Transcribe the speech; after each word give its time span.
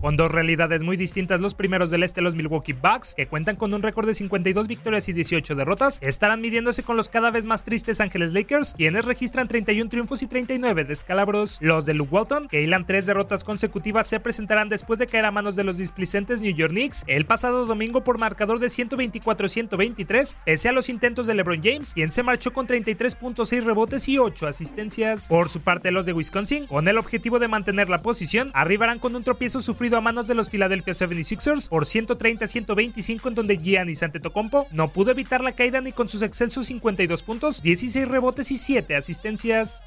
Con 0.00 0.16
dos 0.16 0.30
realidades 0.30 0.84
muy 0.84 0.96
distintas, 0.96 1.40
los 1.40 1.54
primeros 1.54 1.90
del 1.90 2.04
este, 2.04 2.20
los 2.20 2.36
Milwaukee 2.36 2.72
Bucks, 2.72 3.16
que 3.16 3.26
cuentan 3.26 3.56
con 3.56 3.74
un 3.74 3.82
récord 3.82 4.06
de 4.06 4.14
52 4.14 4.68
victorias 4.68 5.08
y 5.08 5.12
18 5.12 5.56
derrotas, 5.56 5.98
estarán 6.02 6.40
midiéndose 6.40 6.84
con 6.84 6.96
los 6.96 7.08
cada 7.08 7.32
vez 7.32 7.46
más 7.46 7.64
tristes 7.64 8.00
Ángeles 8.00 8.32
Lakers, 8.32 8.74
quienes 8.74 9.04
registran 9.04 9.48
31 9.48 9.90
triunfos 9.90 10.22
y 10.22 10.28
39 10.28 10.84
descalabros. 10.84 11.58
Los 11.60 11.84
de 11.84 11.94
Luke 11.94 12.14
Walton, 12.14 12.46
que 12.46 12.62
hilan 12.62 12.86
tres 12.86 13.06
derrotas 13.06 13.42
consecutivas, 13.42 14.06
se 14.06 14.20
presentarán 14.20 14.68
después 14.68 15.00
de 15.00 15.08
caer 15.08 15.24
a 15.24 15.32
manos 15.32 15.56
de 15.56 15.64
los 15.64 15.78
displicentes 15.78 16.40
New 16.40 16.54
York 16.54 16.70
Knicks 16.70 17.02
el 17.08 17.26
pasado 17.26 17.66
domingo 17.66 18.04
por 18.04 18.18
marcador 18.18 18.60
de 18.60 18.68
124-123, 18.68 20.38
pese 20.44 20.68
a 20.68 20.72
los 20.72 20.88
intentos 20.88 21.26
de 21.26 21.34
LeBron 21.34 21.60
James, 21.60 21.94
quien 21.94 22.12
se 22.12 22.22
marchó 22.22 22.52
con 22.52 22.68
33.6 22.68 23.64
rebotes 23.64 24.08
y 24.08 24.18
8 24.18 24.46
asistencias. 24.46 25.28
Por 25.28 25.48
su 25.48 25.60
parte, 25.60 25.90
los 25.90 26.06
de 26.06 26.12
Wisconsin, 26.12 26.68
con 26.68 26.86
el 26.86 26.98
objetivo 26.98 27.40
de 27.40 27.48
mantener 27.48 27.88
la 27.88 28.00
posición, 28.00 28.52
arribarán 28.54 29.00
con 29.00 29.16
un 29.16 29.24
tropiezo 29.24 29.60
sufrido 29.60 29.87
a 29.96 30.00
manos 30.00 30.28
de 30.28 30.34
los 30.34 30.50
Philadelphia 30.50 30.92
76ers 30.92 31.68
por 31.68 31.84
130-125 31.84 33.28
en 33.28 33.34
donde 33.34 33.58
Giannis 33.58 34.02
Antetokounmpo 34.02 34.66
no 34.70 34.88
pudo 34.88 35.10
evitar 35.10 35.40
la 35.40 35.52
caída 35.52 35.80
ni 35.80 35.92
con 35.92 36.08
sus 36.08 36.22
excelsos 36.22 36.66
52 36.66 37.22
puntos, 37.22 37.62
16 37.62 38.08
rebotes 38.08 38.50
y 38.50 38.58
7 38.58 38.96
asistencias. 38.96 39.82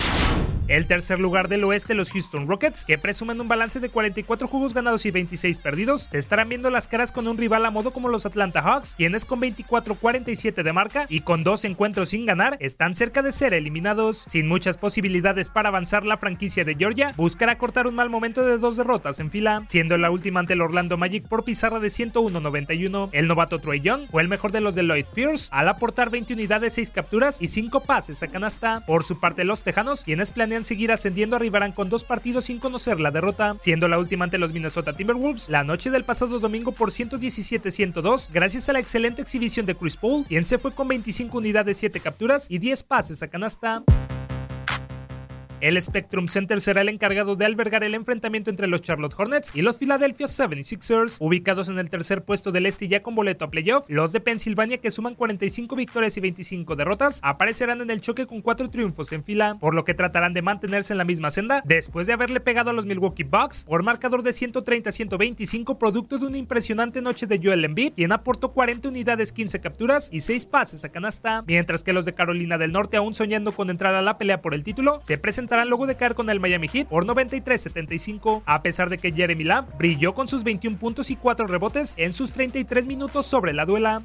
El 0.72 0.88
tercer 0.88 1.20
lugar 1.20 1.50
del 1.50 1.66
oeste, 1.66 1.96
los 1.96 2.12
Houston 2.12 2.48
Rockets, 2.48 2.86
que 2.86 2.98
presumen 2.98 3.42
un 3.42 3.50
balance 3.50 3.82
de 3.82 3.90
44 3.90 4.48
juegos 4.48 4.74
ganados 4.74 5.06
y 5.06 5.12
26 5.12 5.60
perdidos, 5.60 6.04
se 6.04 6.18
estarán 6.18 6.48
viendo 6.48 6.70
las 6.70 6.88
caras 6.88 7.12
con 7.12 7.28
un 7.28 7.38
rival 7.38 7.66
a 7.66 7.72
modo 7.72 7.92
como 7.92 8.08
los 8.08 8.26
Atlanta 8.26 8.62
Hawks, 8.62 8.96
quienes 8.96 9.26
con 9.26 9.42
24-47 9.42 10.64
de 10.64 10.72
marca 10.72 11.08
y 11.10 11.20
con 11.20 11.44
dos 11.44 11.66
encuentros 11.66 12.08
sin 12.08 12.26
ganar, 12.26 12.56
están 12.62 12.96
cerca 12.96 13.22
de 13.22 13.34
ser 13.34 13.54
eliminados. 13.54 14.20
Sin 14.30 14.48
muchas 14.48 14.78
posibilidades 14.78 15.50
para 15.50 15.68
avanzar, 15.68 16.06
la 16.06 16.16
franquicia 16.16 16.64
de 16.64 16.76
Georgia 16.76 17.14
buscará 17.18 17.58
cortar 17.58 17.86
un 17.86 17.96
mal 17.96 18.10
momento 18.10 18.46
de 18.46 18.58
dos 18.58 18.78
derrotas 18.78 19.20
en 19.20 19.30
fila, 19.30 19.66
siendo 19.68 19.98
la 19.98 20.10
última 20.10 20.40
ante 20.40 20.54
el 20.54 20.62
Orlando 20.62 20.96
Magic 20.96 21.28
por 21.28 21.44
pizarra 21.44 21.82
de 21.82 21.90
101-91. 21.90 23.10
El 23.12 23.28
novato 23.28 23.60
Troy 23.60 23.82
Young 23.82 24.04
fue 24.10 24.22
el 24.22 24.30
mejor 24.30 24.54
de 24.54 24.62
los 24.62 24.74
de 24.76 24.84
Lloyd 24.84 25.06
Pierce 25.14 25.50
al 25.52 25.68
aportar 25.68 26.10
20 26.10 26.34
unidades, 26.34 26.76
6 26.76 26.92
capturas 26.92 27.42
y 27.42 27.50
5 27.50 27.82
pases 27.82 28.24
a 28.24 28.30
canasta. 28.30 28.86
Por 28.88 29.04
su 29.04 29.20
parte, 29.20 29.44
los 29.44 29.64
Tejanos, 29.64 30.06
quienes 30.06 30.32
planean 30.32 30.61
seguir 30.64 30.92
ascendiendo, 30.92 31.36
arribarán 31.36 31.72
con 31.72 31.90
dos 31.90 32.04
partidos 32.04 32.46
sin 32.46 32.60
conocer 32.60 33.00
la 33.00 33.12
derrota, 33.12 33.56
siendo 33.60 33.88
la 33.88 34.00
última 34.00 34.26
ante 34.26 34.38
los 34.38 34.54
Minnesota 34.54 34.94
Timberwolves 34.94 35.50
la 35.50 35.64
noche 35.64 35.90
del 35.90 36.04
pasado 36.04 36.40
domingo 36.40 36.72
por 36.72 36.92
117-102, 36.92 38.30
gracias 38.32 38.70
a 38.70 38.74
la 38.74 38.80
excelente 38.80 39.22
exhibición 39.22 39.66
de 39.66 39.76
Chris 39.76 39.98
Paul, 39.98 40.26
quien 40.28 40.46
se 40.46 40.58
fue 40.58 40.72
con 40.72 40.88
25 40.88 41.38
unidades, 41.38 41.78
7 41.78 42.00
capturas 42.00 42.48
y 42.50 42.60
10 42.60 42.84
pases 42.84 43.24
a 43.24 43.28
canasta. 43.28 43.84
El 45.62 45.80
Spectrum 45.80 46.28
Center 46.28 46.60
será 46.60 46.82
el 46.82 46.90
encargado 46.90 47.36
de 47.36 47.46
albergar 47.46 47.84
el 47.84 47.94
enfrentamiento 47.94 48.50
entre 48.50 48.66
los 48.66 48.82
Charlotte 48.82 49.14
Hornets 49.16 49.52
y 49.54 49.62
los 49.62 49.78
Philadelphia 49.78 50.26
76ers, 50.26 51.18
ubicados 51.20 51.70
en 51.70 51.78
el 51.78 51.92
tercer 51.92 52.24
puesto 52.24 52.52
del 52.52 52.66
este 52.66 52.86
y 52.86 52.88
ya 52.88 53.04
con 53.04 53.14
boleto 53.14 53.46
a 53.46 53.52
playoff. 53.52 53.86
Los 53.88 54.12
de 54.12 54.22
Pensilvania, 54.22 54.80
que 54.80 54.90
suman 54.90 55.14
45 55.14 55.76
victorias 55.76 56.18
y 56.18 56.20
25 56.20 56.76
derrotas, 56.76 57.20
aparecerán 57.22 57.80
en 57.82 57.92
el 57.92 58.02
choque 58.02 58.26
con 58.26 58.42
cuatro 58.42 58.70
triunfos 58.70 59.12
en 59.12 59.24
fila, 59.24 59.58
por 59.60 59.76
lo 59.76 59.86
que 59.86 59.94
tratarán 59.94 60.34
de 60.34 60.42
mantenerse 60.42 60.96
en 60.96 60.98
la 60.98 61.04
misma 61.04 61.30
senda 61.30 61.62
después 61.64 62.08
de 62.08 62.14
haberle 62.14 62.40
pegado 62.40 62.72
a 62.72 62.74
los 62.74 62.88
Milwaukee 62.88 63.22
Bucks 63.22 63.66
por 63.66 63.84
marcador 63.84 64.24
de 64.24 64.32
130-125, 64.32 65.78
producto 65.78 66.18
de 66.18 66.26
una 66.26 66.38
impresionante 66.38 67.04
noche 67.04 67.28
de 67.28 67.40
Joel 67.40 67.66
Embiid, 67.66 67.94
quien 67.94 68.14
aportó 68.14 68.52
40 68.52 68.90
unidades, 68.90 69.32
15 69.32 69.60
capturas 69.62 70.10
y 70.12 70.22
6 70.22 70.44
pases 70.48 70.84
a 70.86 70.90
canasta, 70.90 71.44
mientras 71.46 71.84
que 71.84 71.94
los 71.94 72.06
de 72.06 72.16
Carolina 72.16 72.58
del 72.58 72.72
Norte, 72.72 72.98
aún 72.98 73.14
soñando 73.14 73.52
con 73.52 73.70
entrar 73.70 73.94
a 73.94 74.02
la 74.02 74.18
pelea 74.18 74.42
por 74.42 74.56
el 74.56 74.64
título, 74.64 74.98
se 75.04 75.20
presentarán 75.52 75.70
luego 75.70 75.86
de 75.86 75.98
caer 75.98 76.16
con 76.16 76.30
el 76.30 76.40
Miami 76.40 76.70
Heat 76.70 76.88
por 76.88 77.06
93-75, 77.06 78.42
a 78.46 78.64
pesar 78.64 78.90
de 78.90 78.98
que 78.98 79.12
Jeremy 79.12 79.44
Lamb 79.44 79.68
brilló 79.78 80.14
con 80.14 80.30
sus 80.30 80.46
21 80.46 80.78
puntos 80.78 81.12
y 81.12 81.18
4 81.18 81.46
rebotes 81.46 81.94
en 81.98 82.14
sus 82.14 82.32
33 82.32 82.88
minutos 82.88 83.26
sobre 83.26 83.52
la 83.52 83.66
duela. 83.66 84.02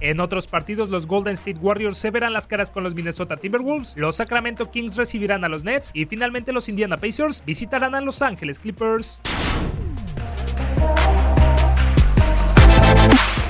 En 0.00 0.20
otros 0.20 0.46
partidos, 0.48 0.90
los 0.90 1.06
Golden 1.06 1.32
State 1.32 1.58
Warriors 1.62 1.96
se 1.96 2.10
verán 2.10 2.34
las 2.34 2.46
caras 2.46 2.70
con 2.70 2.84
los 2.84 2.94
Minnesota 2.94 3.38
Timberwolves, 3.38 3.96
los 3.96 4.16
Sacramento 4.16 4.70
Kings 4.70 4.96
recibirán 4.96 5.44
a 5.44 5.48
los 5.48 5.64
Nets 5.64 5.92
y 5.94 6.04
finalmente 6.04 6.52
los 6.52 6.68
Indiana 6.68 6.98
Pacers 6.98 7.42
visitarán 7.46 7.94
a 7.94 8.02
Los 8.02 8.20
Ángeles 8.20 8.58
Clippers. 8.58 9.22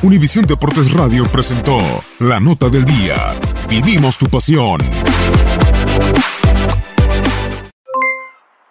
Univisión 0.03 0.47
Deportes 0.47 0.93
Radio 0.93 1.25
presentó 1.25 1.77
La 2.21 2.39
Nota 2.39 2.69
del 2.69 2.85
Día. 2.85 3.17
Vivimos 3.69 4.17
tu 4.17 4.27
pasión. 4.27 4.79